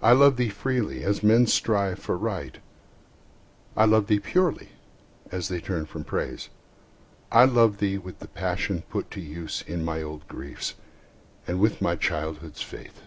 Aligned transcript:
I 0.00 0.12
love 0.12 0.36
thee 0.36 0.48
freely, 0.48 1.02
as 1.02 1.24
men 1.24 1.48
strive 1.48 1.98
for 1.98 2.16
Right; 2.16 2.58
I 3.76 3.84
love 3.84 4.06
thee 4.06 4.20
purely, 4.20 4.68
as 5.32 5.48
they 5.48 5.58
turn 5.60 5.86
from 5.86 6.04
Praise. 6.04 6.50
I 7.32 7.46
love 7.46 7.78
thee 7.78 7.98
with 7.98 8.20
the 8.20 8.28
passion 8.28 8.82
put 8.82 9.10
to 9.10 9.20
use 9.20 9.62
In 9.66 9.84
my 9.84 10.02
old 10.02 10.28
griefs, 10.28 10.74
and 11.48 11.58
with 11.58 11.82
my 11.82 11.96
childhood's 11.96 12.62
faith. 12.62 13.00